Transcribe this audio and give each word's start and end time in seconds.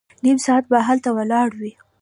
نيم 0.23 0.37
ساعت 0.45 0.65
به 0.71 0.77
هلته 0.87 1.09
ولاړ 1.17 1.49
وو. 1.59 1.71